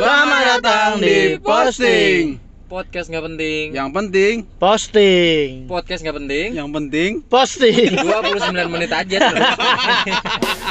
[0.00, 2.40] Selamat datang di posting.
[2.72, 3.64] Podcast nggak penting.
[3.76, 5.68] Yang penting, Posting.
[5.68, 6.48] Podcast nggak penting.
[6.56, 8.00] yang penting Posting.
[8.00, 9.44] 29 menit aja terus.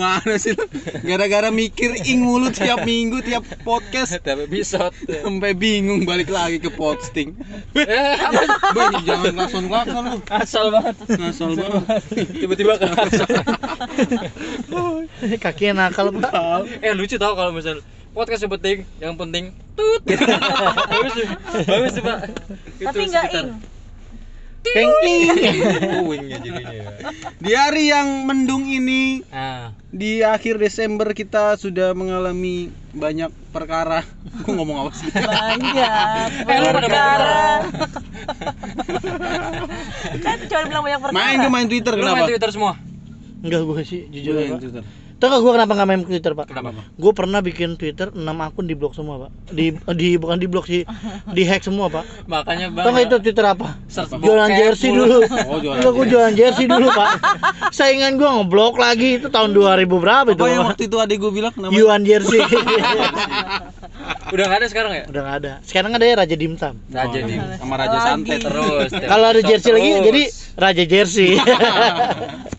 [0.00, 0.64] mana sih lu?
[1.04, 4.96] Gara-gara mikir ing mulu tiap minggu tiap podcast Tapi episode.
[5.06, 7.36] sampai bingung balik lagi ke posting.
[7.76, 8.16] Eh?
[8.72, 10.18] Bang, jangan klakson klakson lu.
[10.26, 10.96] Asal banget.
[11.06, 12.02] Ngasal banget.
[12.32, 12.96] Tiba-tiba kan.
[15.38, 16.80] Kakinya nakal, Pak.
[16.80, 17.78] Eh lucu tau kalau misal
[18.10, 19.44] podcast yang penting, yang penting
[19.76, 20.02] tut.
[20.90, 21.28] bagus.
[21.62, 22.18] Bagus Pak.
[22.80, 23.78] Tapi Itu nggak sekitar- ing.
[26.10, 26.78] Wingnya jadinya.
[27.40, 34.04] Di hari yang mendung ini Ah, di akhir Desember kita sudah mengalami banyak perkara.
[34.44, 35.08] Aku ngomong apa sih?
[35.08, 36.28] Banyak.
[36.44, 37.64] Eh, perkara.
[40.20, 41.16] kan cuma bilang banyak perkara.
[41.16, 42.16] Main gue main Twitter lu kenapa?
[42.20, 42.72] main Twitter semua?
[43.40, 44.60] Enggak gue sih, jujur ya, main.
[44.60, 44.84] Twitter.
[45.20, 46.48] Tahu gak gue kenapa gak main Twitter, Pak?
[46.48, 46.72] Kenapa?
[46.90, 49.30] Gue pernah bikin Twitter 6 akun di blok semua, Pak.
[49.50, 50.88] Di di bukan di blok sih,
[51.28, 52.24] di hack semua, Pak.
[52.24, 52.82] Makanya Bang.
[52.82, 53.76] Tahu gak itu Twitter apa?
[53.86, 55.04] Search Jualan jersey mulu.
[55.04, 55.18] dulu.
[55.44, 56.10] Oh, jualan Enggak, gue jersey.
[56.10, 57.08] jualan jersey dulu, Pak.
[57.70, 60.40] Saingan gue ngeblok lagi itu tahun 2000 berapa itu?
[60.40, 61.76] Apa yang waktu itu adik gue bilang namanya?
[61.76, 62.40] Yuan jersey.
[64.30, 65.04] Udah nggak ada sekarang ya?
[65.06, 65.52] Udah gak ada.
[65.60, 66.74] Sekarang ada ya Raja Dimsum.
[66.88, 67.38] Raja Oh, nih.
[67.58, 68.06] sama Raja Lagi.
[68.06, 68.90] Santet Terus.
[68.94, 69.48] Kalau ada Terus.
[69.50, 70.22] jersey lagi jadi
[70.56, 71.30] Raja jersey.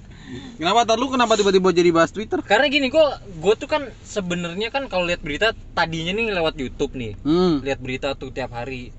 [0.62, 2.38] Kenapa tar lu kenapa tiba-tiba jadi bahas Twitter?
[2.46, 6.94] Karena gini, gua gua tuh kan sebenarnya kan kalau lihat berita tadinya nih lewat YouTube
[6.94, 7.18] nih.
[7.26, 7.66] Hmm.
[7.66, 8.94] Lihat berita tuh tiap hari.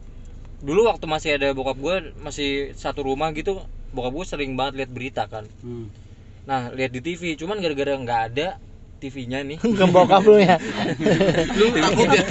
[0.58, 3.62] Dulu waktu masih ada bokap gua masih satu rumah gitu,
[3.94, 5.46] bokap gua sering banget lihat berita kan.
[5.62, 5.86] Hmm.
[6.50, 8.58] Nah, lihat di TV, cuman gara-gara nggak ada
[8.98, 9.62] TV-nya nih.
[9.78, 10.58] Bukan bokap lu ya.
[11.62, 12.26] Lu takut ya?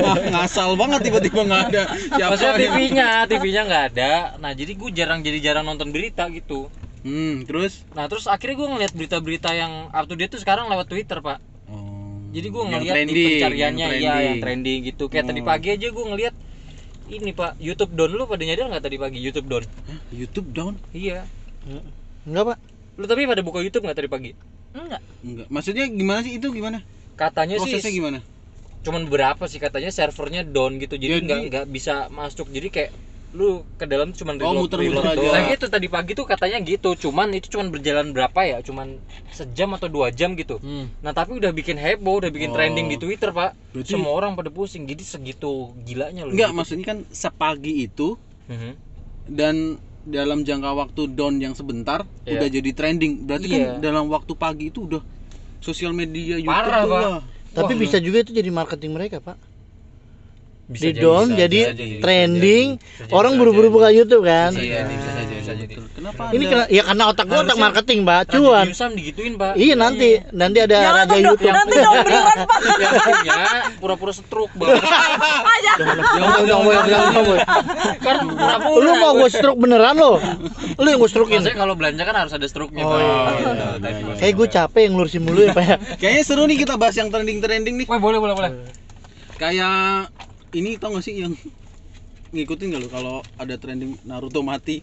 [0.00, 1.82] Wah, ngasal banget tiba-tiba nggak ada.
[1.92, 4.12] Siapa Maksudnya TV-nya, TV-nya nggak ada.
[4.40, 6.72] Nah, jadi gua jarang jadi jarang nonton berita gitu.
[7.06, 7.86] Hmm, terus?
[7.94, 11.38] Nah, terus akhirnya gua ngeliat berita-berita yang up to date tuh sekarang lewat Twitter, Pak.
[11.66, 12.18] Oh.
[12.34, 14.40] Jadi gue Yang ngeliat di trending, pencariannya yang ya yang trending.
[14.42, 15.04] trending gitu.
[15.06, 15.46] Kayak tadi Oh.
[15.46, 16.34] pagi aja gue ngeliat
[17.06, 19.62] ini pak YouTube down lu pada nyadar nggak tadi pagi YouTube down?
[19.62, 20.74] Hah, YouTube down?
[20.90, 21.22] Iya.
[22.26, 22.58] Enggak, Pak.
[22.96, 24.30] Lu tapi pada buka YouTube nggak tadi pagi?
[24.74, 25.00] Enggak.
[25.22, 25.46] Enggak.
[25.46, 26.82] Maksudnya gimana sih itu gimana?
[27.14, 28.20] Katanya Prosesnya sih gimana?
[28.82, 30.94] cuman berapa sih katanya servernya down gitu.
[30.94, 32.46] Jadi Jadi- nggak nggak bisa masuk.
[32.50, 32.90] Jadi kayak
[33.34, 35.28] lu ke dalam cuman Oh, reload, muter-muter reload aja.
[35.34, 36.94] Nah, itu tadi pagi tuh katanya gitu.
[36.96, 38.58] Cuman itu cuman berjalan berapa ya?
[38.60, 38.96] Cuman
[39.28, 40.56] sejam atau dua jam gitu.
[40.56, 40.88] Hmm.
[40.98, 42.54] Nah tapi udah bikin heboh, udah bikin Oh.
[42.54, 43.52] trending di Twitter pak.
[43.70, 44.84] Berarti- Semua orang pada pusing.
[44.84, 46.32] Jadi segitu gilanya loh.
[46.32, 46.56] Enggak, gitu.
[46.56, 48.14] maksudnya kan sepagi itu
[48.46, 48.72] Mhm.
[49.28, 49.54] dan
[50.02, 52.38] dalam jangka waktu down yang sebentar Iya.
[52.38, 53.26] udah jadi trending.
[53.26, 53.58] Berarti Iya.
[53.58, 55.02] kan dalam waktu pagi itu udah
[55.58, 57.02] sosial media YouTube Parah, tuh Pak.
[57.02, 57.22] wah.
[57.52, 59.36] Tapi Wah, bisa juga itu jadi marketing mereka, Pak.
[60.66, 63.74] Bisa di jadi, down bisa jadi jadi, bisa trending, jadi, bisa jadi, orang buru-buru jadi.
[63.78, 64.50] buka YouTube kan.
[64.50, 65.74] Iya, jadi, bisa iya, jadi, bisa iya, jadi.
[65.78, 65.84] betul.
[65.94, 67.98] Kenapa Ini kena, ya karena otak gua otak marketing.
[68.02, 68.66] Raja Cuan.
[68.98, 69.52] Digituin, Pak.
[69.54, 71.54] Iya nanti, nanti ada Raja dong, YouTube.
[71.54, 72.48] nanti dong beneran pak.
[72.82, 73.36] yang punya
[73.78, 74.74] pura-pura stroke, Bang.
[75.54, 75.72] Aja.
[75.78, 77.38] Jangan, jangan, boy, jangan, boy.
[78.02, 78.82] kan pura-pura.
[78.82, 80.12] Lu mau gua stroke beneran lo?
[80.82, 81.46] Lu yang gua strokein.
[81.46, 82.98] Maksudnya kalau belanja kan harus ada stroke-nya, Oh, Pak.
[82.98, 84.14] iya, iya, iya.
[84.18, 85.76] Kayak gue capek yang ngurusin mulu ya, Pak ya.
[85.94, 87.86] Kayaknya seru nih kita bahas yang trending-trending nih.
[87.86, 88.50] Boleh, boleh, boleh.
[89.38, 90.10] Kayak
[90.56, 91.36] ini tau gak sih yang
[92.32, 94.80] ngikutin gak lu kalau ada trending Naruto mati?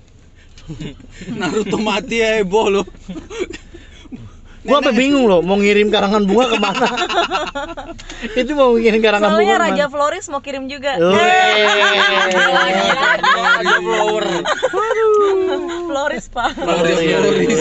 [1.34, 2.84] Naruto mati heboh lo.
[4.64, 6.88] Gua apa bingung loh, mau ngirim karangan bunga ke mana?
[8.32, 9.60] Itu mau ngirim karangan bunga Soalnya?
[9.60, 10.96] Raja Floris mau kirim juga.
[11.04, 11.12] Oh.
[13.60, 14.24] Ada blower.
[15.84, 16.56] Floris pak.
[16.56, 17.60] Raja Floris.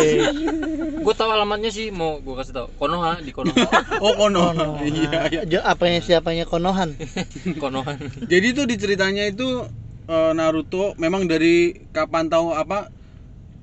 [1.02, 2.66] Gue tahu alamatnya sih, mau gue kasih tahu.
[2.74, 3.66] Konoha di Konoha.
[3.98, 4.54] Oh kono.
[4.80, 5.42] Iya iya.
[5.44, 6.94] Ja- Apanya siapanya Konohan?
[7.62, 7.98] Konoha.
[8.24, 9.66] Jadi tuh di ceritanya itu
[10.04, 12.88] eh, Naruto memang dari kapan tahu apa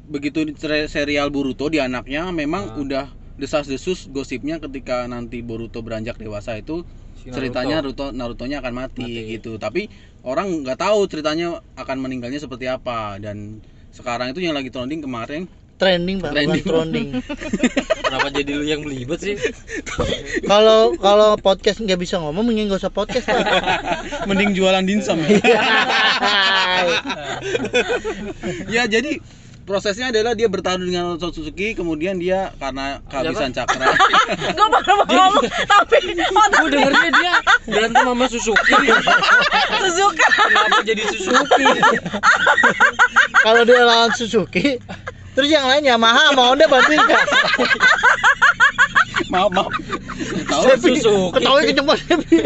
[0.06, 0.42] begitu
[0.88, 2.78] serial Boruto di anaknya memang Ah.
[2.78, 3.06] udah
[3.36, 6.84] desas-desus gosipnya ketika nanti Boruto beranjak dewasa itu
[7.16, 8.12] Si ceritanya Naruto.
[8.12, 9.32] Naruto Narutonya akan mati, Mati.
[9.38, 9.56] gitu.
[9.56, 9.88] Tapi
[10.24, 13.60] orang nggak tahu ceritanya akan meninggalnya seperti apa dan
[13.90, 15.46] sekarang itu yang lagi trending kemarin
[15.80, 16.64] Trending pak, bukan Trending.
[16.68, 17.08] trending.
[18.04, 19.40] Kenapa jadi lu yang belibet sih?
[20.44, 23.48] Kalau kalau podcast nggak bisa ngomong, mending nggak usah podcast pak.
[24.28, 25.24] mending jualan dimsum
[28.74, 29.22] ya jadi
[29.64, 33.94] prosesnya adalah dia bertarung dengan Naruto Suzuki kemudian dia karena kehabisan cakra
[34.58, 37.34] Gue baru mau ngomong tapi Gue dengernya dia
[37.70, 38.74] berantem sama Suzuki.
[39.78, 40.28] Suzuka.
[40.50, 41.66] Kenapa jadi Suzuki?
[43.46, 44.82] Kalau dia lawan Suzuki,
[45.40, 47.24] terus yang lain Yamaha sama Honda bantuin kak.
[49.32, 49.72] maaf maaf
[50.52, 51.32] tahu Suzuki.
[51.32, 52.38] Ketawa kecepatan Sebi.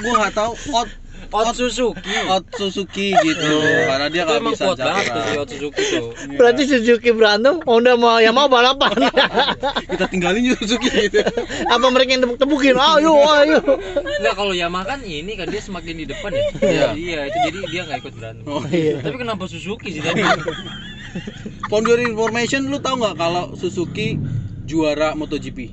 [0.00, 0.88] gua nggak tahu Ot
[1.28, 2.16] Ot Suzuki.
[2.32, 5.82] Ot Suzuki gitu karena dia Itu nggak emang bisa kuat banget tuh si Ot Suzuki
[5.84, 6.06] tuh.
[6.32, 9.12] Berarti Suzuki berantem, Honda mau yang mau balapan.
[9.92, 11.20] kita tinggalin Suzuki gitu
[11.68, 12.72] Apa mereka yang tepuk-tepukin?
[12.72, 13.60] Ayo, ayo.
[14.00, 16.46] Enggak kalau Yamaha kan ini kan dia semakin di depan ya.
[16.64, 16.86] Iya.
[16.96, 18.44] Iya, itu jadi dia nggak ikut berantem.
[18.48, 18.64] oh.
[18.64, 19.04] Iya.
[19.04, 20.24] Tapi kenapa Suzuki sih tadi?
[21.68, 24.16] for your information lu tahu nggak kalau Suzuki
[24.64, 25.72] juara MotoGP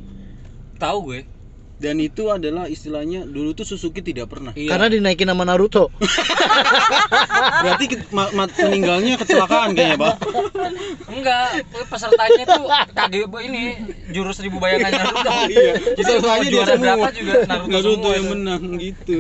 [0.76, 1.22] Tahu gue.
[1.76, 4.72] dan itu adalah istilahnya dulu tuh Suzuki tidak pernah Iya.
[4.72, 5.92] Karena dinaikin sama Naruto.
[7.64, 10.16] berarti ma- ma- meninggalnya kecelakaan kayaknya pak
[11.06, 11.48] Enggak,
[11.86, 13.62] pesertanya tuh kage ini
[14.10, 15.32] jurus seribu bayangan Naruto.
[15.52, 16.84] iya Jadi Pesertanya dia juara semua.
[16.86, 18.32] berapa juga Naruto, Naruto semua yang itu.
[18.32, 19.18] menang gitu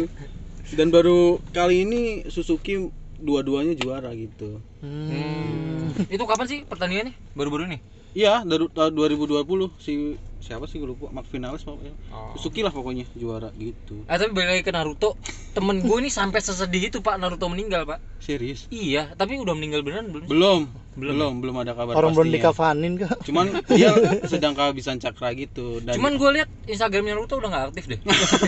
[0.72, 1.19] dan baru
[1.51, 2.88] kali ini Suzuki
[3.25, 5.89] dua-duanya juara gitu Hmm.
[6.07, 7.18] Itu kapan sih pertandingannya?
[7.33, 7.81] Baru-baru nih.
[8.13, 9.44] iya dari tahun 2020
[9.75, 12.38] si siapa sih gue lupa Mark Vinales pokoknya Oh.
[12.38, 15.18] Suzuki lah pokoknya juara gitu Ah tapi balik lagi ke Naruto,
[15.55, 18.03] temen gue ini sampai sesedih itu pak Naruto meninggal pak.
[18.19, 20.27] serius Iya, tapi udah meninggal beneran belum?
[20.27, 20.61] belum
[20.95, 21.15] Belum.
[21.15, 23.23] belum belum ada kabar Orang belum dikafanin kak.
[23.23, 23.91] cuman dia
[24.23, 27.99] sedang kehabisan cakra gitu dan Cuman gue lihat Instagramnya Naruto udah nggak aktif deh.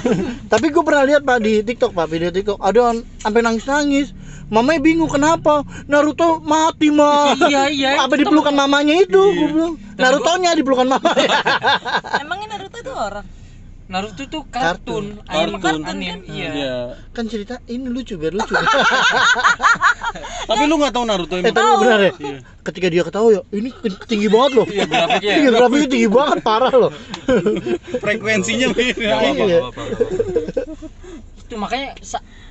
[0.51, 4.07] Tapi gue pernah lihat pak di TikTok pak video TikTok ada sampai nangis nangis.
[4.47, 7.35] Mamanya bingung kenapa Naruto mati mah.
[7.41, 9.19] Iya, iya, Apa dipelukan mamanya itu?
[9.19, 9.73] Gue bilang.
[9.93, 11.31] Naruto nya dipelukan mamanya.
[12.17, 13.27] Emangnya Naruto itu orang?
[13.87, 15.31] Naruto tuh kartun, Kartun.
[15.31, 16.19] anim, Kartun, anim, kan?
[16.27, 16.49] iya.
[16.51, 16.75] Iya.
[17.15, 18.51] kan cerita ini lucu biar lucu.
[20.51, 22.11] tapi lu nggak tahu Naruto eh emang tapi benar ya.
[22.19, 22.39] Iya.
[22.67, 23.71] Ketika dia ketawa ya, ini
[24.11, 24.67] tinggi banget loh.
[24.67, 25.35] Iya, grafiknya.
[25.39, 26.91] Iya, grafiknya tinggi banget parah loh.
[28.03, 29.59] frekuensinya beda apa-apa, Iya.
[31.47, 31.89] Itu makanya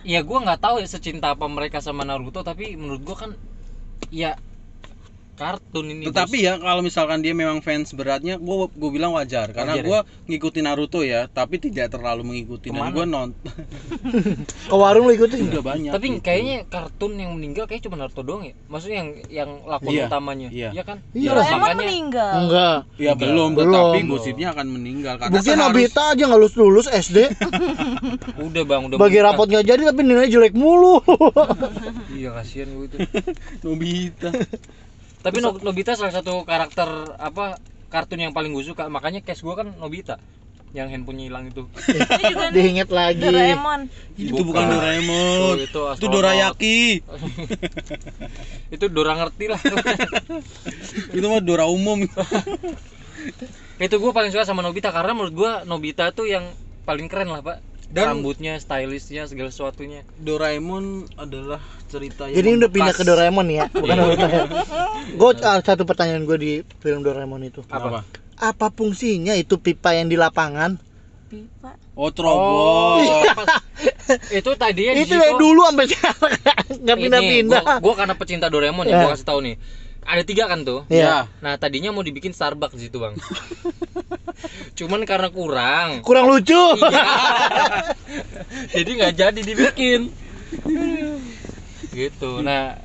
[0.09, 3.31] ya gua nggak tahu ya secinta apa mereka sama Naruto tapi menurut gua kan
[4.09, 4.41] ya
[5.37, 6.03] kartun ini.
[6.05, 9.87] Tetapi ya kalau misalkan dia memang fans beratnya, gua gua bilang wajar karena Wajar ya?
[9.87, 12.91] gua ngikutin Naruto ya, tapi tidak terlalu mengikuti dan Ke mana?
[12.91, 13.53] gua nonton
[14.71, 15.47] Ke warung lu ikutin.
[15.47, 15.93] udah banyak.
[15.93, 16.21] Tapi gitu.
[16.21, 18.55] kayaknya kartun yang meninggal kayak cuma Naruto doang ya.
[18.67, 20.49] Maksudnya yang yang lakon Iya, utamanya.
[20.49, 20.71] iya.
[20.83, 20.99] kan?
[21.13, 21.29] Iya.
[21.31, 22.33] Doraemon meninggal.
[22.43, 22.77] Enggak.
[22.97, 23.17] ya Enggak.
[23.21, 23.69] belum, Belum.
[23.69, 27.19] tetapi gosipnya akan meninggal karena Mungkin seharus- Nobita aja nggak lulus lulus SD.
[28.47, 29.27] Udah Bang, udah Bagi meninggal.
[29.31, 30.99] rapot nggak jadi tapi nilainya jelek mulu.
[32.11, 32.97] Iya kasihan gue itu.
[33.65, 34.31] Nobita.
[35.27, 36.87] Tapi No- Nobita salah satu karakter
[37.19, 37.59] apa
[37.91, 38.87] kartun yang paling gue suka.
[38.87, 40.23] Makanya case gue kan Nobita
[40.71, 41.67] yang handphonenya hilang itu.
[42.55, 43.23] Diinget lagi.
[43.23, 43.81] Doraemon.
[44.15, 44.67] Itu bukan Bukan.
[44.71, 45.57] Doraemon.
[45.59, 46.07] Itu- itu Itu.
[46.07, 46.79] Dorayaki.
[48.75, 49.61] itu Dora ngerti lah.
[51.17, 52.07] itu mah Dora umum.
[53.77, 56.55] itu gue paling suka sama Nobita karena menurut gue Nobita tuh yang
[56.87, 57.59] paling keren lah pak.
[57.87, 60.03] Dan- Rambutnya, stylishnya, segala sesuatunya.
[60.17, 64.45] Doraemon adalah cerita yang Jadi udah pindah ke Doraemon ya, bukan Nobita ya.
[65.15, 65.31] Gue
[65.63, 67.63] satu pertanyaan gue di film Doraemon itu.
[67.67, 68.03] Apa?
[68.37, 70.77] Apa fungsinya itu pipa yang di lapangan?
[71.27, 71.79] Pipa.
[71.97, 73.07] Oh, terobos.
[73.33, 73.65] pas-
[74.31, 76.31] itu tadinya di itu dari dulu sampai sekarang
[76.85, 77.63] nggak Ini, pindah-pindah.
[77.65, 79.01] Gua, gua karena pecinta Doraemon ya, Ya.
[79.01, 79.57] gua kasih tahu nih.
[80.07, 80.87] Ada tiga kan tuh.
[80.87, 81.27] Iya.
[81.43, 83.19] Nah tadinya mau dibikin Starbucks di situ bang.
[84.79, 86.01] Cuman karena kurang.
[86.01, 86.55] Kurang lucu.
[86.79, 87.05] Iya.
[88.77, 90.15] Jadi nggak jadi dibikin.
[91.91, 92.31] Gitu.
[92.41, 92.79] Nah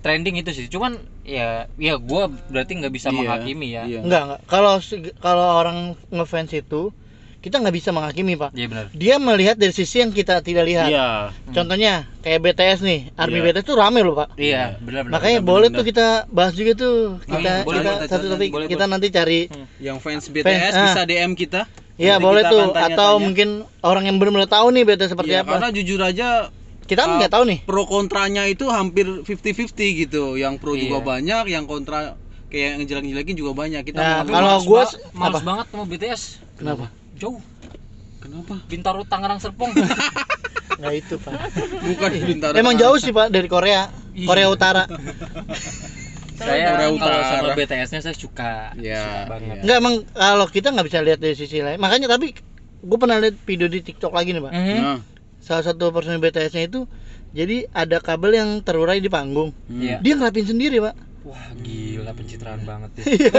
[0.00, 0.66] trending itu sih.
[0.66, 3.82] Cuman ya ya gua berarti nggak bisa Iya, menghakimi ya.
[3.86, 4.00] iya.
[4.02, 4.40] Enggak, enggak.
[4.44, 5.78] Kalau se- kalau orang
[6.10, 6.90] ngefans itu
[7.42, 8.50] kita nggak bisa menghakimi, Pak.
[8.52, 8.84] Iya benar.
[8.94, 10.86] Dia melihat dari sisi yang kita tidak lihat.
[10.86, 11.34] Iya.
[11.50, 13.44] Contohnya kayak BTS nih, Army Iya.
[13.50, 14.28] BTS tuh rame loh, Pak.
[14.36, 15.12] Iya benar benar.
[15.12, 15.76] Makanya benar, boleh benar.
[15.76, 16.96] tuh kita bahas juga tuh.
[17.20, 18.86] Kita Iya, boleh, kita boleh, satu boleh, kita boleh.
[18.88, 19.40] nanti cari
[19.76, 20.82] Yang fans BTS ah.
[20.86, 21.60] bisa DM kita.
[21.94, 22.96] Iya boleh kita tuh akan tanya-tanya.
[22.96, 23.48] atau mungkin
[23.80, 25.50] orang yang benar-benar tahu nih BTS seperti Iya, apa.
[25.52, 26.28] karena jujur aja
[26.82, 27.58] Kita uh, nggak tahu nih.
[27.62, 30.34] pro kontranya itu hampir 50-50 gitu.
[30.34, 30.82] Yang pro Iya.
[30.84, 32.14] juga banyak, yang kontra
[32.48, 33.82] kayak yang jelek-jelekin juga banyak.
[33.82, 35.40] Kita Nah, kalau males gua ba- males apa?
[35.42, 36.22] banget sama BTS.
[36.54, 36.86] Kenapa?
[37.22, 37.38] Jauh.
[38.18, 38.58] kenapa?
[38.66, 39.70] Bintaro Tangerang Serpong.
[40.82, 41.32] Nggak itu, Pak.
[41.86, 42.54] Bukan bintaro.
[42.58, 43.86] Emang jauh sih, Pak, dari Korea.
[44.10, 44.26] Iya.
[44.26, 44.82] Korea Utara.
[46.42, 47.18] saya Korea kalau Utara.
[47.30, 48.74] sama BTS-nya saya suka.
[48.74, 49.56] Iya, suka banget.
[49.62, 51.78] Enggak emang kalau kita nggak bisa lihat dari sisi lain.
[51.78, 52.34] Makanya tapi
[52.82, 54.52] gue pernah lihat video di TikTok lagi nih, Pak.
[54.52, 54.78] Mhm.
[54.82, 54.98] Nah,
[55.42, 56.86] Salah satu personil BTS-nya itu
[57.34, 59.50] jadi ada kabel yang terurai di panggung.
[59.66, 59.98] Iya.
[59.98, 60.94] Dia ngerapin sendiri, Pak.
[61.22, 63.04] Wah gila pencitraan banget ya.
[63.06, 63.30] Iya.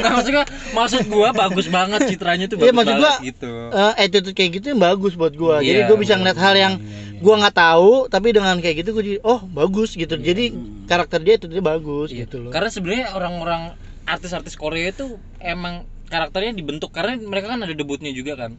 [0.00, 3.52] nah, maksudnya maksud gua bagus banget citranya tuh Iya, bagus maksud banget gua, gitu.
[3.70, 5.60] Eh, attitude kayak gitu yang bagus buat gua.
[5.60, 7.20] Jadi Iya, gue bisa ngeliat hal yang Iya, iya.
[7.20, 10.14] gua nggak tahu, tapi dengan kayak gitu gue jadi oh bagus gitu.
[10.14, 10.44] Jadi
[10.84, 12.24] karakter dia itu dia bagus Iya.
[12.24, 12.50] gitu loh.
[12.50, 13.62] Karena sebenarnya orang-orang
[14.04, 15.04] artis-artis Korea itu
[15.38, 18.56] emang karakternya dibentuk karena mereka kan ada debutnya juga kan.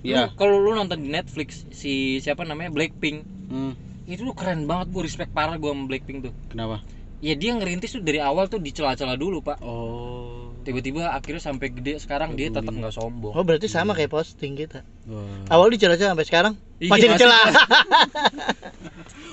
[0.00, 0.30] Iya.
[0.30, 3.74] Lu- Kalau lu nonton di Netflix si siapa namanya Blackpink Hmm.
[4.04, 6.34] itu tuh keren banget gue respect parah gue sama Blackpink tuh.
[6.48, 6.78] Kenapa?
[7.18, 9.60] Ya dia ngerintis tuh dari awal tuh dicela-cela dulu pak.
[9.60, 10.48] Oh.
[10.58, 14.80] tiba-tiba akhirnya sampai gede sekarang dia tetap nggak sombong Oh berarti sama kayak posting kita.
[15.04, 15.48] Wah.
[15.50, 17.36] Awal dicela-cela sampai sekarang Iya, masih masih dicela.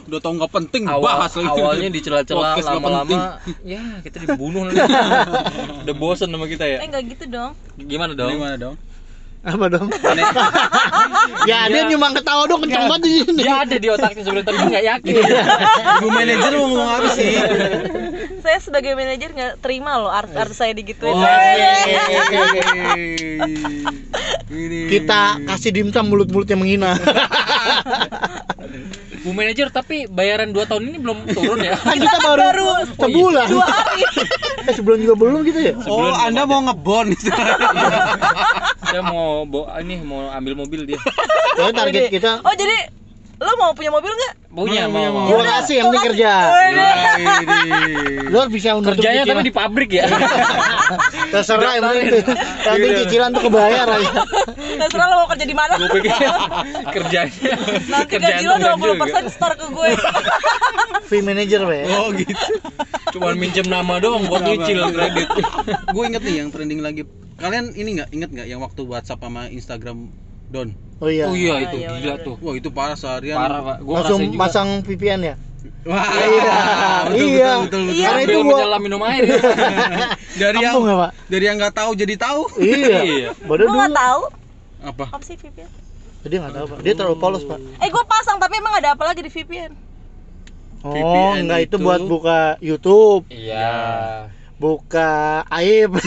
[0.07, 1.49] Udah tau nggak penting awal bahas lagi.
[1.49, 2.23] awalnya nggak
[3.03, 3.19] penting.
[3.19, 4.79] lama-lama ya kita dibunuh nanti
[5.83, 7.51] udah bosen sama kita ya Eh enggak gitu dong.
[7.75, 8.75] gimana dong Gimana dong?
[9.45, 9.87] Apa dong?
[11.49, 13.41] ya dia nyumbang ketawa dong kenceng banget di sini.
[13.45, 15.13] dia ada di otaknya sebenarnya tapi nggak yakin
[16.01, 17.33] Ibu manajer mau ngomong apa sih?
[18.45, 21.13] Saya sebagai manajer nggak terima loh art art saya digituin.
[21.13, 21.21] Oh,
[24.45, 24.79] Ini.
[24.89, 26.93] Kita kasih dimsum mulut-mulut yang menghina.
[29.25, 33.47] bu manajer tapi bayaran 2 tahun ini belum turun ya kan kita baru, baru sebulan.
[33.49, 34.01] Dua hari.
[34.69, 35.73] eh sebulan juga belum gitu ya?
[35.89, 37.17] Oh, Anda mau ngebon
[38.95, 40.99] saya mau bawa ini mau ambil mobil dia
[41.59, 42.95] Soalnya target kita Oh jadi
[43.35, 44.47] lo mau punya mobil nggak?
[44.55, 46.31] punya Mau, mau, gua kasih yang penting kerja.
[48.31, 50.07] Lu harus bisa untuk kerjanya tapi di pabrik ya
[51.35, 52.23] terserah yang penting.
[52.63, 54.23] Yang penting cicilan tuh kebayar aja.
[54.55, 55.75] Terserah lo mau kerja di mana.
[55.75, 56.15] gue pikir
[56.95, 57.51] kerjanya
[57.91, 59.89] Nanti kerjaan gaji lo tunggang 20% store ke gue.
[61.11, 61.79] Fee manager we.
[61.91, 62.31] Oh gitu.
[63.19, 65.27] cuma minjem nama doang buat nyicil kredit
[65.91, 67.03] Gue inget nih yang trending lagi.
[67.35, 70.07] Kalian ini nggak inget nggak yang waktu WhatsApp sama Instagram
[70.47, 70.71] Don?
[70.97, 71.25] Oh iya.
[71.25, 72.23] oh iya Ah, itu iya, gila bener.
[72.23, 73.35] tuh Wah itu parah seharian.
[73.35, 75.35] parah pak gue Langsung juga pasang VPN ya?
[75.83, 76.53] Wah Iya,
[77.03, 77.49] betul, iya.
[77.57, 77.81] betul, betul, betul.
[77.91, 78.05] Iya.
[78.05, 79.35] Karena itu gua menyelam minum air ya.
[80.35, 81.11] Dari yang kampung ya, Pak?
[81.25, 82.41] dari yang nggak tahu jadi tahu.
[82.55, 82.99] Iya.
[83.03, 83.29] Iya.
[83.41, 83.99] Baru Gue nggak dulu.
[83.99, 84.21] tahu.
[84.85, 85.05] Apa?
[85.09, 85.69] Apa sih VPN?
[86.23, 86.77] Dia nggak tahu, Pak.
[86.79, 87.59] Dia terlalu polos, Pak.
[87.77, 89.71] Eh gue pasang tapi emang ada apa lagi di VPN?
[90.79, 95.11] Oh, VPN enggak itu itu- buat buka YouTube, iya buka
[95.53, 95.99] aib.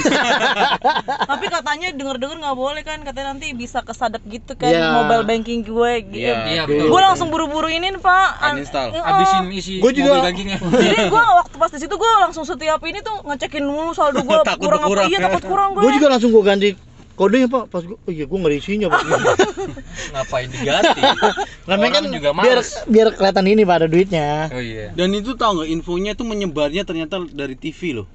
[1.30, 4.88] tapi katanya denger-denger nggak boleh kan katanya nanti bisa kesadap gitu kan Iya.
[4.94, 6.24] mobile banking gue gitu.
[6.24, 6.36] Iya.
[6.46, 8.28] iya betul Gue langsung buru-buru ini pak.
[8.50, 8.88] Uninstall.
[8.90, 9.52] Eh, habisin oh.
[9.52, 12.98] isi Gua juga- mobil bankingnya Jadi gue waktu pas di situ gue langsung setiap ini
[13.00, 15.82] tuh ngecekin dulu saldo gue Takut kurang apa iya takut kurang gue.
[15.82, 16.68] gue juga langsung gue ganti
[17.12, 17.64] kodenya, Pak.
[17.66, 19.02] Pas gue, oh iya gue nggak isinya, Pak.
[20.08, 21.02] ngapain diganti
[21.66, 22.70] Namanya kan juga biar males.
[22.86, 24.28] biar kelihatan ini, Pak, ada duitnya.
[24.48, 28.06] oh iya Dan itu tahu nggak infonya tuh menyebarnya ternyata dari TV loh.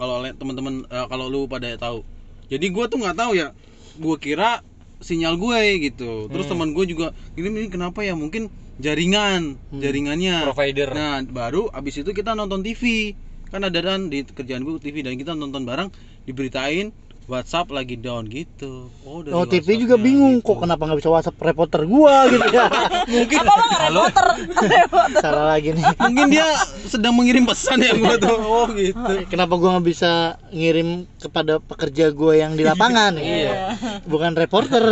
[0.00, 2.00] Kalau teman-teman eh, kalau lu pada tahu.
[2.48, 3.52] Jadi gua tuh nggak tahu ya.
[4.00, 4.64] Gua kira
[5.00, 6.28] sinyal gue gitu.
[6.28, 6.52] Terus Hmm.
[6.56, 8.12] teman gue juga ini ini kenapa ya?
[8.12, 10.52] Mungkin jaringan, jaringannya.
[10.52, 13.12] provider Nah, baru abis itu kita nonton TV.
[13.48, 15.88] Kan ada kan di kerjaan gue TV dan kita nonton bareng
[16.28, 16.92] diberitain
[17.30, 18.90] WhatsApp lagi down gitu.
[19.00, 20.50] Oh, dari Oh, TV juga bingung gitu.
[20.50, 22.66] kok kenapa nggak bisa WhatsApp reporter gua gitu ya.
[23.14, 24.26] Mungkin Apa bang reporter?
[24.60, 25.20] reporter.
[25.24, 25.84] Salah lagi nih.
[26.02, 26.46] mungkin dia
[26.84, 28.34] sedang mengirim pesan ya gua tuh.
[28.36, 29.12] Oh, gitu.
[29.26, 30.12] Kenapa gua nggak bisa
[30.50, 33.14] ngirim kepada pekerja gua yang di lapangan?
[33.14, 33.78] Iya.
[34.04, 34.82] Bukan reporter.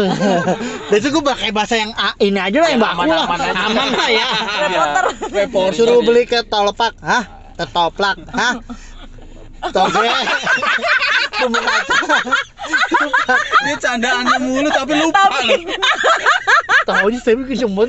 [0.86, 3.26] Dan itu gua pakai bahasa yang A- ini aja lah yang baku lah.
[3.26, 3.62] aman-aman aja.
[3.66, 4.28] Aman lah ya.
[4.62, 5.04] Reporter.
[5.28, 5.74] Reporter.
[5.74, 6.94] Suruh beli ke tolopak.
[7.02, 7.26] Hah?
[7.56, 8.22] Ketoplak.
[8.30, 8.54] Hah?
[9.68, 10.06] Toge.
[11.38, 12.04] Bumbu kacang.
[13.64, 15.62] dia candaannya mulu tapi lupa loh.
[16.88, 17.88] Tahu aja saya bikin semut.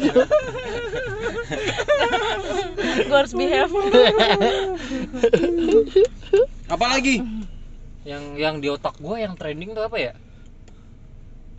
[2.99, 3.73] gue harus behave.
[6.69, 7.25] Apalagi?
[8.07, 10.13] yang yang di otak gua yang trending tuh apa ya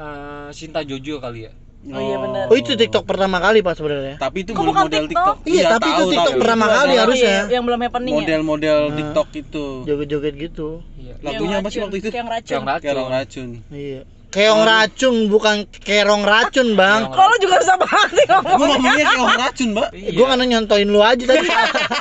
[0.00, 2.44] Eh, Sinta Jojo kali ya Oh iya benar.
[2.46, 4.20] Oh itu TikTok pertama kali Pak sebenarnya.
[4.20, 5.36] Tapi itu Kok belum bukan model TikTok?
[5.40, 5.48] TikTok.
[5.48, 6.40] Iya, tapi itu TikTok tahu.
[6.44, 7.32] pertama Itu kali adalah harusnya.
[7.40, 8.18] Iya, yang belum happening ya.
[8.20, 8.96] Model-model Nah.
[9.00, 9.64] TikTok itu.
[9.88, 10.68] Joget-joget gitu.
[10.94, 12.08] iya Lagunya apa sih waktu itu?
[12.10, 12.52] Yang racun.
[12.52, 13.48] yang racun Kerong racun.
[13.72, 14.00] Iya.
[14.30, 17.02] Keong racun bukan kerong racun, Bang.
[17.02, 18.54] Keong Kalau juga bisa banget ngomong.
[18.54, 19.88] Gua ngomongnya keong racun, Mbak.
[19.90, 20.10] Iya.
[20.14, 21.48] Gua kan nyontoin lu aja tadi.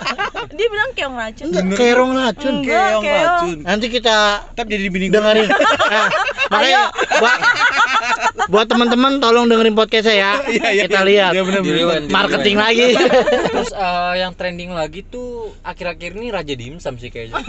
[0.60, 1.46] Dia bilang keong racun.
[1.50, 2.54] Enggak, kerong racun.
[2.62, 3.26] Enggak, Keong keong.
[3.26, 3.58] racun.
[3.66, 4.18] Nanti kita
[4.54, 5.16] Tetap jadi bini gua.
[5.16, 5.48] dengerin.
[5.50, 6.08] Nah,
[6.54, 6.84] makanya
[8.50, 10.32] buat, teman-teman tolong dengerin podcast saya ya.
[10.50, 11.08] Iya, iya, kita iya.
[11.08, 12.02] lihat Iya, bener, bener.
[12.08, 12.88] Marketing lagi.
[13.50, 17.40] terus eh, yang trending lagi tuh akhir-akhir ini Raja Dimsum sih kayaknya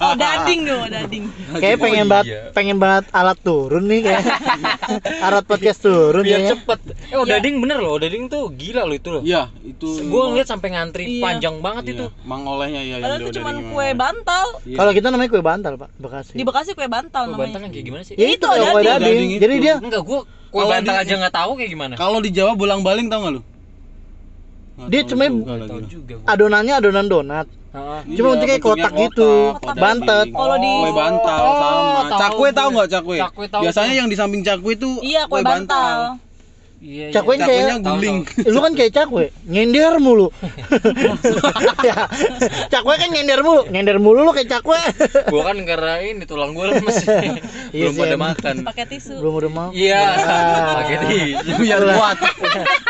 [0.00, 1.24] Oh, dading dong, dading.
[1.56, 2.40] Kayak pengen banget iya.
[2.50, 4.24] pengen banget alat turun nih kayak.
[5.20, 6.52] alat podcast turun biar kayaknya.
[6.56, 9.88] cepet eh Odading bener loh Odading tuh gila loh itu loh Iya, itu.
[10.00, 11.22] gue ngeliat sampai ngantri Iya.
[11.22, 14.46] panjang banget Iya, itu Mang olehnya ya Padahal yang itu cuma kue bantal.
[14.62, 14.76] Iya.
[14.76, 16.32] Kalau kita namanya kue bantal, Pak, Bekasi.
[16.32, 17.44] Di Bekasi kue bantal kue namanya.
[17.46, 19.28] bantal yang kayak gimana sih ya itu itu kayak kue dading.
[19.36, 19.49] dading.
[19.50, 20.20] Jadi dia enggak kue
[20.52, 23.42] Kalau bantal di- aja nggak tahu kayak gimana Kalau di Jawa bolang-baling tau gak lu?
[24.76, 26.24] Nggak Dia cuma- Nggak gua.
[26.24, 27.46] adonannya adonan donat.
[27.70, 28.00] Heeh.
[28.08, 29.30] Cuma Iya, bentuknya kotak gitu.
[29.54, 30.26] kotak, Bantet.
[30.26, 30.34] daging.
[30.34, 32.18] Kalau di- kue bantal Oh, sama.
[32.18, 33.16] Cakwe tahu nggak cakwe?
[33.20, 36.18] Cakwe tahu Biasanya yang di samping cakwe itu Iya, kue bantal.
[36.80, 37.44] Iya, Cakwe iya.
[37.44, 38.18] Kayak- guling.
[38.52, 40.32] lu kan kayak cakwe nyender mulu
[41.84, 42.08] ya
[42.66, 44.80] cakwe kan nyender mulu nyender mulu lu kayak cakwe
[45.28, 47.04] Gua kan karena ini tulang gua lemes.
[47.70, 48.32] Iya Belum sih, pada emang.
[48.32, 48.54] makan.
[48.64, 50.72] pakai tisu belum udah mau Iya, Ah.
[50.80, 51.52] pakai tisu.
[51.60, 52.16] Biar kuat.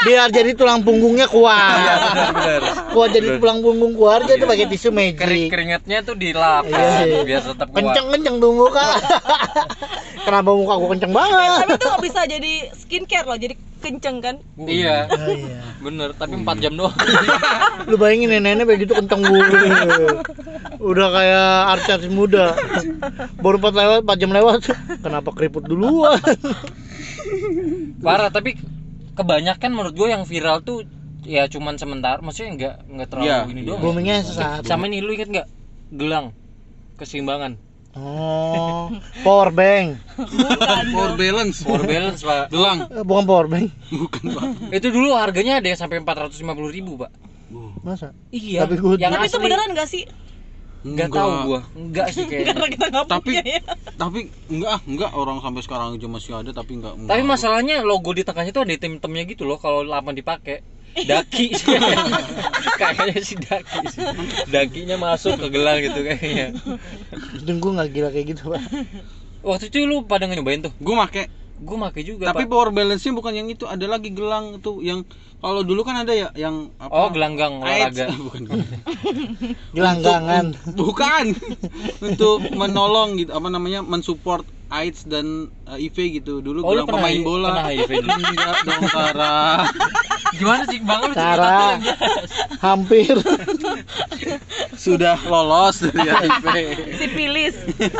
[0.00, 1.98] biar jadi tulang punggungnya Iya, kuat
[2.30, 2.62] benar.
[2.90, 6.86] kuat jadi tulang punggung kuat aja tuh pakai tisu Kering magic keringatnya tuh dilap Iya
[7.00, 7.12] sih.
[7.24, 7.76] biar tetap kuat.
[7.76, 8.86] kenceng kenceng tuh muka
[10.20, 14.36] kenapa muka gua kenceng banget tapi itu nggak bisa jadi skincare loh jadi kenceng kan
[14.56, 15.60] Iya, Ah, iya.
[15.78, 16.12] bener.
[16.12, 16.92] Tapi 4 jam doang.
[17.88, 19.40] lu bayangin nenek-nenek begitu kenceng dulu
[20.80, 22.56] udah kayak artis muda
[23.36, 24.58] baru 4 lewat 4 jam lewat
[24.98, 26.16] kenapa keriput duluan
[28.00, 28.56] Parah, tapi
[29.12, 30.84] kebanyakan menurut gue yang viral tuh
[31.22, 33.66] ya cuman sebentar, maksudnya nggak nggak terlalu Iya, ini iya.
[33.66, 33.80] doang.
[33.82, 35.48] boomingnya sesaat Sama ini lu inget nggak?
[35.92, 36.32] Gelang
[36.96, 37.60] keseimbangan.
[37.94, 38.86] Oh
[39.22, 39.98] power bank
[40.92, 41.64] Power balance.
[41.64, 42.52] Power balance, Pak.
[42.52, 42.78] Gelang.
[42.92, 44.44] Eh, bukan power bank Bukan, Pak.
[44.76, 47.10] Itu dulu harganya ada yang sampai 450 ribu, Pak.
[47.80, 48.68] masa Iya.
[48.68, 50.04] Tapi gua- yang tapi itu asli beneran nggak sih
[50.80, 51.60] nggak tahu gua.
[51.76, 52.56] Enggak sih kayaknya.
[52.56, 53.60] karena kita nggak Tapi punya ya
[53.96, 56.94] tapi enggak ah, enggak orang sampai sekarang aja masih ada tapi enggak.
[56.96, 57.10] enggak.
[57.12, 60.64] Tapi masalahnya logo di tengahnya tuh ada tem-temnya gitu loh kalau lama dipakai.
[60.90, 61.76] Daki sih
[62.80, 64.02] kayaknya sih daki sih.
[64.50, 66.56] Dakinya masuk ke gelang gitu kayaknya.
[67.36, 68.62] itu gua nggak gila kayak gitu pak
[69.40, 70.74] Waktu itu lu pada nyobain tuh.
[70.82, 71.30] Gua make
[71.60, 72.56] Gue make juga, tapi Pak.
[72.56, 75.04] power balance-nya bukan yang itu, ada lagi gelang tuh yang
[75.44, 76.88] kalau dulu kan ada ya yang apa?
[76.88, 78.08] Oh, gelanggang olahraga.
[78.32, 78.42] bukan.
[79.76, 81.36] gelanggangan Bukan.
[82.00, 83.84] Untuk menolong gitu apa namanya?
[83.84, 85.26] mensupport AIDS dan
[85.64, 86.38] HIV gitu.
[86.38, 87.48] Dulu Oh, pernah pemain hi- bola.
[87.50, 88.10] pernah HIV dulu?
[88.30, 89.40] Enggak dong, Tara.
[90.40, 91.58] Gimana sih Bang lu cerita Cara.
[91.76, 92.30] jelas.
[92.60, 93.14] hampir
[94.78, 96.46] Sudah lolos dari HIV.
[96.94, 97.54] sipilis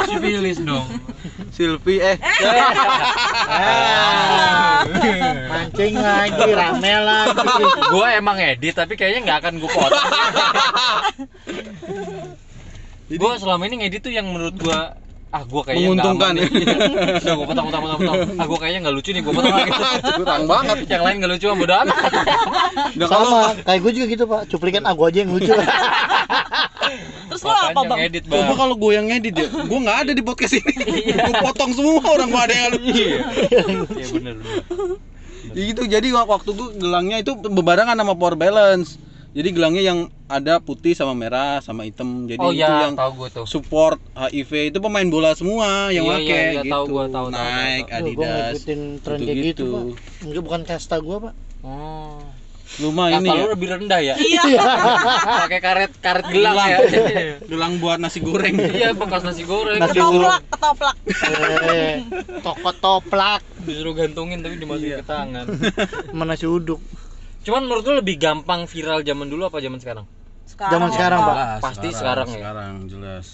[0.07, 0.87] Sipilis dong.
[1.51, 2.17] Silvi eh
[5.45, 7.49] mancing lagi rame lagi
[7.91, 10.09] gue emang edit tapi kayaknya nggak akan gue potong.
[13.11, 14.81] gue selama ini ngedit tuh yang menurut gue
[15.31, 16.33] ah gue kayaknya Menguntungkan.
[16.35, 16.43] nih.
[17.23, 18.19] Udah gue potong potong potong potong.
[18.35, 19.71] Ah gue kayaknya nggak lucu nih gue potong lagi.
[20.19, 20.77] kurang banget.
[20.93, 21.97] yang lain nggak lucu mah bodo amat.
[22.99, 25.53] Kalau sama kayak gue juga gitu pak cuplikan aku aja yang lucu
[27.31, 28.43] terus lo apa bang ngedit bang.
[28.43, 30.75] Coba kalau gue yang ngedit ya, gue nggak ada di podcast ini.
[31.15, 32.91] gue potong semua orang gue ada yang lucu.
[32.91, 33.87] Iya bener.
[34.11, 34.35] bener.
[35.51, 35.83] Ya gitu.
[35.85, 38.99] Jadi wak- waktu itu gelangnya itu bebarengan sama power balance.
[39.31, 42.27] Jadi gelangnya yang ada putih sama merah sama hitam.
[42.27, 43.47] Jadi Oh itu ya yang tahu tuh.
[43.47, 46.73] support HIV itu pemain bola semua yang Iya, pakai iya, iya, gitu.
[46.73, 47.47] tahu gua, tahu, tahu, Nike,
[47.81, 48.51] tahu, Aduh, gue Adidas.
[48.51, 49.83] ngikutin tren kayak gitu pak
[50.21, 52.19] Enggak bukan kasta gue pak Oh.
[52.79, 53.51] Lu mah ini ya.
[53.51, 54.15] lebih rendah ya.
[54.17, 54.43] iya
[55.43, 56.79] Pakai karet karet gelang ya.
[57.43, 58.55] Gelang buat nasi goreng.
[58.57, 59.77] Iya bekas nasi goreng.
[59.77, 61.99] Nasi ketoplak ketoplak eh
[62.41, 65.47] toko toplak Disuruh gantungin tapi dimasukin ke tangan.
[66.11, 66.79] mana si uduk
[67.41, 70.07] Cuman menurut lu lebih gampang viral zaman dulu apa zaman sekarang?
[70.45, 71.21] sekarang Zaman sekarang?
[71.25, 71.37] Pak.
[71.65, 72.41] Pasti sekarang ya.
[72.43, 73.27] Sekarang jelas.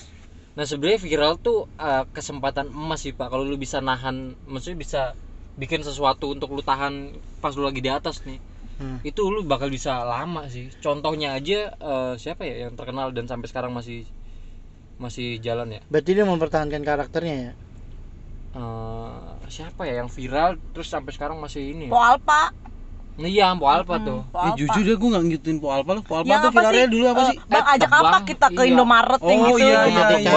[0.56, 3.28] Nah sebenarnya viral tuh uh, kesempatan emas sih pak.
[3.28, 5.02] Kalau lu bisa nahan, maksudnya bisa
[5.56, 8.38] bikin sesuatu untuk lu tahan pas lu lagi di atas nih.
[8.76, 9.00] Hmm.
[9.02, 10.68] Itu lu bakal bisa lama sih.
[10.80, 14.04] Contohnya aja uh, siapa ya yang terkenal dan sampai sekarang masih
[14.96, 15.80] masih jalan ya.
[15.92, 17.54] berarti dia mempertahankan karakternya ya
[18.56, 21.92] Uh, siapa ya yang viral terus sampai sekarang masih ini.
[21.92, 22.75] po alpa Nah,
[23.18, 24.20] iya, Ampo Alpa tuh.
[24.28, 26.02] po Eh, alpa jujur deh gue nggak ngikutin Po Alpa loh.
[26.04, 26.92] Po Alpa Yang tuh viralnya sih?
[26.92, 27.36] dulu apa Eh, sih?
[27.48, 28.70] bang ajak apa kita ke iya.
[28.70, 30.32] Indomaret yang Oh, gitu iya, Ke iya, iya, ke iya.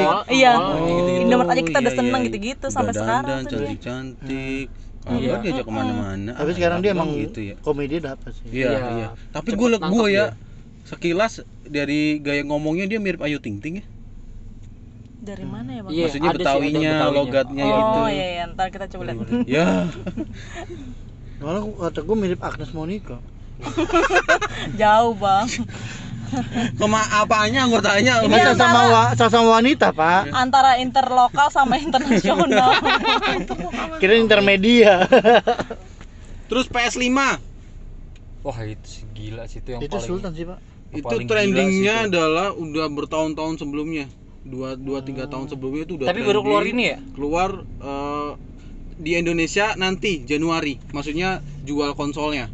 [0.00, 0.52] mall, Iya.
[0.56, 1.20] mall, gitu-gitu.
[1.20, 2.26] Indomaret aja kita Oh, udah iya, seneng iya.
[2.26, 3.68] gitu-gitu sampai sekarang tuh dia.
[3.68, 4.66] cantik-cantik.
[5.04, 5.36] Kalau Iya.
[5.36, 6.32] diajak ke mana-mana.
[6.32, 7.54] tapi Ah, sekarang dia emang gitu ya.
[7.60, 8.88] komedi dapat sih Iya, Iya.
[8.90, 9.08] iya.
[9.28, 10.36] Tapi gue gue ya dia.
[10.84, 11.32] sekilas
[11.62, 13.86] dari gaya ngomongnya dia mirip Ayu Ting Ting ya.
[15.20, 17.16] dari mana ya bang Iya, Maksudnya sih, Betawinya, Betawinya.
[17.16, 18.00] logatnya oh gitu.
[18.12, 19.66] iya iya ntar kita coba lihat Ya.
[21.36, 23.18] malah kata gue mirip Agnes Monica
[24.80, 25.46] jauh bang
[26.74, 28.18] Kema apanya anggotanya?
[28.20, 32.74] Ini antara- sama wa, sama wanita pak antara interlokal sama internasional
[34.02, 35.06] kira intermedia
[36.50, 37.08] Terus PS5
[38.42, 40.58] Wah, itu sih gila sih itu yang itu paling Sultan sih pak
[40.90, 42.10] itu trendingnya sih itu.
[42.12, 44.06] adalah udah bertahun-tahun sebelumnya.
[44.44, 46.44] Dua dua tiga tahun sebelumnya itu udah Tapi baru trending.
[46.44, 46.98] keluar ini ya?
[47.10, 48.30] Keluar eh,
[48.94, 50.78] di Indonesia nanti Januari.
[50.90, 52.46] Maksudnya jual konsolnya.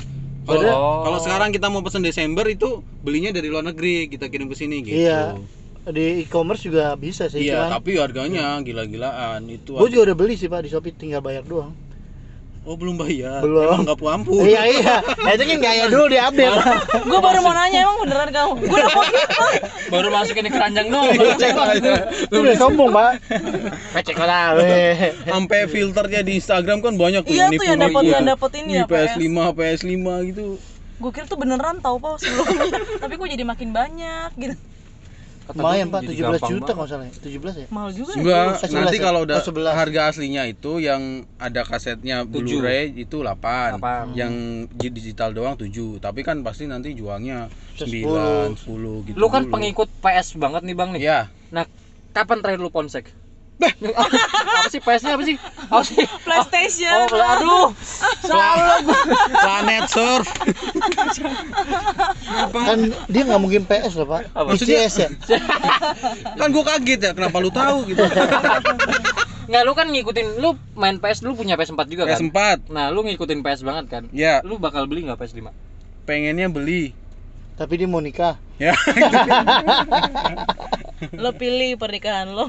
[0.43, 1.03] Kalau Oh.
[1.05, 4.77] kalau sekarang kita mau pesen Desember itu belinya dari luar negeri, kita kirim ke sini
[4.81, 4.97] gitu.
[4.99, 5.37] Iya.
[5.81, 9.75] di e-commerce juga bisa sih Iya, cuman tapi harganya gila-gilaan itu.
[9.75, 11.73] gue juga udah beli sih pak di Shopee tinggal bayar doang
[12.71, 13.43] Oh belum bayar.
[13.43, 13.67] Belum.
[13.67, 14.47] Emang nggak mampu.
[14.47, 14.97] Iya iya.
[15.03, 16.55] Nah, itu kan gaya dulu di update.
[17.03, 19.07] gue baru mau nanya emang beneran kamu gue dapat
[19.91, 23.11] baru masukin di keranjang dong Itu udah sombong, Pak.
[23.99, 24.55] Pecek lah.
[24.55, 25.11] weh.
[25.27, 28.85] Sampai filternya di Instagram kan banyak tuh iya tuh yang dapat yang dapat ini ya
[28.87, 29.99] Nih, PS5, PS5
[30.31, 30.47] gitu.
[31.01, 34.55] gue kira tuh beneran tau pak sebelumnya tapi kok jadi makin banyak gitu
[35.53, 36.01] Lumayan, Pak.
[36.03, 37.05] Jadi 17 gampang juta kalau salah.
[37.05, 37.13] ya?
[37.17, 37.67] 17 ya?
[37.69, 39.03] mahal juga ya Enggak, 11 nanti ya?
[39.03, 39.73] kalau udah Oh, 11.
[39.73, 41.03] harga aslinya itu yang
[41.37, 42.17] ada kasetnya.
[42.23, 43.77] Blu-ray itu 8.
[43.77, 44.05] Delapan.
[44.13, 44.33] Yang
[44.73, 45.71] di- digital doang 7.
[45.99, 48.53] Tapi kan pasti nanti jualnya 10.
[48.53, 49.17] 9, 10 gitu.
[49.17, 49.53] lu kan dulu.
[49.53, 51.21] pengikut PS banget nih bang nih Iya.
[51.49, 51.65] nah
[52.11, 53.09] kapan terakhir lu ponsek
[53.61, 55.37] apa sih PS nya apa sih
[55.69, 55.97] apa sih
[56.27, 57.67] PlayStation oh aduh
[58.25, 58.81] salah
[59.31, 60.29] Planet Surf.
[62.53, 64.33] Kan dia nggak mungkin PS loh, Pak.
[64.33, 64.57] Apa?
[64.57, 65.09] PCS ya?
[66.37, 68.01] kan gua kaget ya kenapa lu tahu gitu.
[69.51, 72.71] nggak lu kan ngikutin lu main PS lu punya PS4 juga kan PS4.
[72.71, 75.51] nah lu ngikutin PS banget kan Ya, lu bakal beli nggak PS5
[76.11, 76.91] pengennya beli.
[77.55, 78.41] Tapi dia mau nikah.
[78.59, 78.73] Ya.
[81.13, 82.47] lo pilih pernikahan lo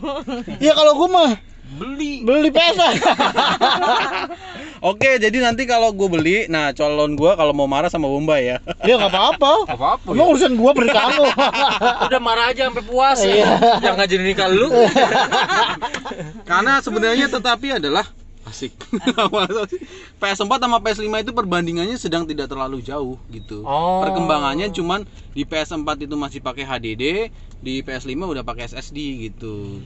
[0.57, 1.31] Iya kalau gua mah
[1.71, 2.91] beli beli PS lah.
[4.83, 8.57] Oke, jadi nanti kalau gue beli, nah calon gue kalau mau marah sama Bombay ya.
[8.81, 9.53] Dia nggak apa-apa.
[9.69, 11.29] apa apa Emang urusan gua pernikahan lo.
[12.03, 13.79] udah marah aja sampai puas Iya.
[13.79, 14.67] yang ngajin nikah lu
[16.43, 18.09] Karena sebenarnya tetapi adalah
[18.43, 18.73] asik.
[20.17, 23.61] PS4 sama PS5 itu perbandingannya sedang tidak terlalu jauh gitu.
[23.63, 24.01] Oh.
[24.01, 27.29] Perkembangannya cuman di PS4 itu masih pakai HDD,
[27.61, 28.97] di PS5 udah pakai SSD
[29.29, 29.79] gitu.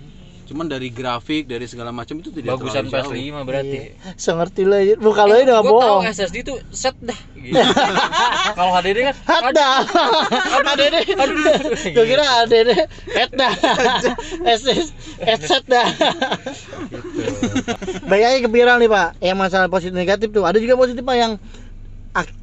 [0.46, 3.12] Cuman dari grafik, dari segala macam itu tidak bagusan terlalu jauh.
[3.18, 3.78] PS5 berarti
[4.14, 4.80] Saya ngerti lah.
[5.02, 6.04] Muka lo udah nggak gue tahu bohong.
[6.06, 7.58] SSD tuh set dah gitu.
[8.58, 9.68] kalau HDD kan Ada.
[10.62, 11.06] Ada deh.
[11.18, 11.38] aduh
[11.98, 12.82] Gue kira ada deh.
[13.18, 13.54] Et dah.
[14.46, 15.90] SS headset dah.
[18.06, 19.10] Baik aja ke viral nih Pak.
[19.26, 20.46] Yang masalah positif negatif tuh.
[20.46, 21.42] Ada juga positif Pak yang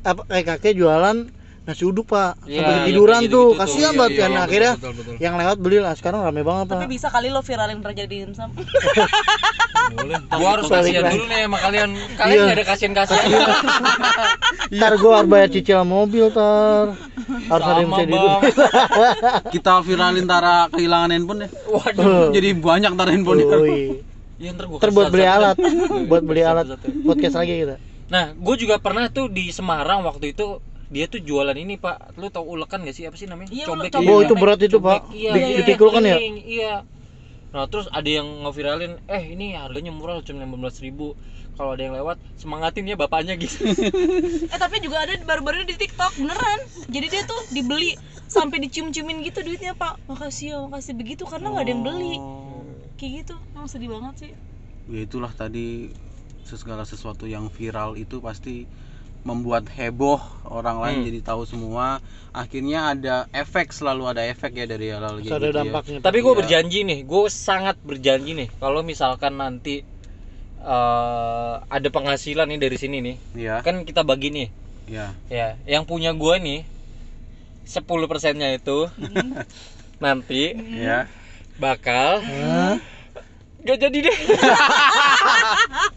[0.02, 1.30] apa kayak kakek jualan
[1.62, 2.42] nasi uduk Pak.
[2.42, 3.48] Iya, Sampai yang tiduran tuh.
[3.54, 5.14] Kasihan Iya, banget iya, kan iya, akhirnya betul, betul.
[5.18, 5.94] yang lewat beli lah.
[5.94, 6.74] Sekarang rame banget Pak.
[6.76, 8.50] tapi bisa kali lo viralin kerja di dimsum
[10.32, 12.54] gua harus kasihan dulu nih sama kalian kalian Iya.
[12.54, 13.26] ada kasihan kasihan
[14.72, 16.96] Ntar gue harus bayar cicilan mobil tar.
[17.44, 18.40] Harus ada yang Sama, bisa di Bang.
[19.54, 21.48] Kita viralin tara kehilangan handphone ya.
[21.68, 23.52] waduh Jadi banyak tara handphonenya.
[23.54, 24.00] Woi.
[24.38, 25.54] ya ntar gua buat beli alat,
[26.08, 26.66] buat beli alat
[27.04, 27.76] podcast lagi kita.
[28.08, 30.58] nah gue juga pernah tuh di Semarang waktu itu
[30.92, 32.12] dia tuh jualan ini pak.
[32.20, 33.08] Lu tau ulekan gak sih?
[33.08, 33.48] Apa sih namanya?
[33.48, 34.12] Iya, cobek cobek.
[34.12, 35.00] Oh itu berat itu Cobek, pak.
[35.16, 36.16] iya, Di, iya, iya, dipikul kan ya?
[36.20, 36.74] iya.
[37.52, 41.08] Nah terus ada yang ngeviralin eh ini harganya murah cuma 15.000 ribu.
[41.52, 43.60] Kalau ada yang lewat semangatin ya bapaknya gitu.
[44.48, 46.60] Eh tapi juga ada baru-baru ini di TikTok beneran.
[46.88, 47.92] Jadi dia tuh dibeli
[48.28, 50.00] sampai dicium-ciumin gitu duitnya pak.
[50.08, 50.92] Makasih ya makasih.
[50.96, 52.16] Begitu karena nggak ada yang beli.
[52.96, 53.34] Kayak gitu.
[53.52, 54.32] Emang sedih banget sih.
[54.88, 55.92] Ya itulah tadi
[56.48, 58.64] segala sesuatu yang viral itu pasti
[59.22, 61.06] membuat heboh orang lain Hmm.
[61.06, 65.46] jadi tahu semua akhirnya ada efek selalu ada efek ya dari hal-hal kayak ada gitu
[65.46, 65.58] ya.
[65.62, 65.98] dampaknya.
[66.00, 66.38] tapi gue Iya.
[66.42, 69.86] berjanji nih gue sangat berjanji nih kalau misalkan nanti
[70.58, 74.48] eh, ada penghasilan nih dari sini nih ya kan kita bagi nih
[74.86, 76.60] ya ya yang punya gue nih
[77.62, 78.90] 10 persennya itu
[80.04, 81.06] nanti ya
[81.56, 82.74] bakal Hah?
[83.62, 84.18] gak jadi deh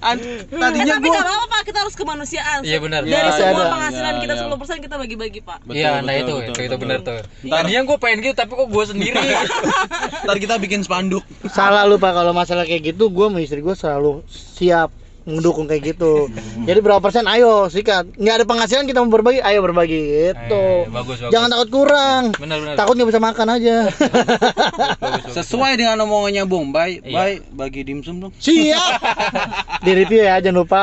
[0.00, 3.00] An- eh, tadinya tapi gua nggak apa-apa pak kita harus kemanusiaan Iya, benar.
[3.02, 3.72] dari Ya, semua ada.
[3.72, 4.42] penghasilan Ya, kita ya.
[4.48, 7.18] 10% kita bagi-bagi pak Iya, nah betul, itu, betul, itu, itu benar tuh.
[7.42, 9.22] Ntar- Tadinya gue pengen gitu, tapi kok gue sendiri.
[10.24, 13.74] ntar kita bikin spanduk Salah lu pak kalau masalah kayak gitu, gue sama istri gue
[13.74, 14.90] selalu siap
[15.24, 16.28] mendukung kayak gitu.
[16.60, 17.24] Jadi berapa persen?
[17.24, 18.12] Ayo sikat.
[18.14, 20.64] Nggak ada penghasilan kita mau berbagi, ayo berbagi gitu.
[20.82, 21.32] Eh, bagus, bagus.
[21.32, 22.24] Jangan takut kurang.
[22.34, 22.76] benar, benar.
[22.76, 23.76] Takut nggak bisa makan aja.
[24.94, 25.32] Bagus, bagus.
[25.34, 27.12] sesuai dengan omongannya Bombay Iya.
[27.12, 29.00] baik bagi dimsum dong Siap.
[29.84, 30.82] Di review ya, jangan lupa.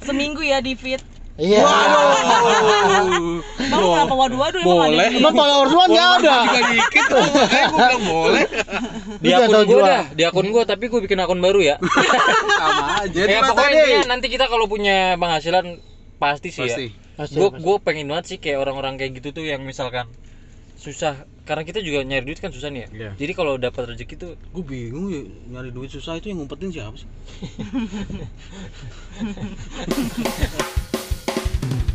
[0.00, 1.00] seminggu ya di feed
[1.34, 1.66] Iya.
[3.64, 5.04] Bang kenapa waduh-waduh emang Boleh.
[5.04, 6.32] ada Emang followers lu nggak ada.
[6.44, 8.44] juga dikit tuh makanya gua bilang boleh
[9.18, 9.82] Di akun gue jual.
[9.82, 11.74] dah, di akun gue, tapi gue bikin akun baru ya.
[12.54, 15.80] sama aja ya pokoknya intinya nanti kita kalau punya penghasilan
[16.16, 16.92] pasti sih pasti ya.
[17.14, 17.60] Pasti, Gue pasti.
[17.62, 20.04] gue pengen banget sih kayak orang-orang kayak gitu tuh yang misalkan
[20.76, 22.86] susah karena kita juga nyari duit kan susah nih ya.
[22.90, 23.08] Iya.
[23.16, 25.20] Jadi kalau dapat rezeki tuh gue bingung ya
[25.50, 27.08] nyari duit susah itu yang ngumpetin siapa sih
[31.64, 31.93] Mm-hmm.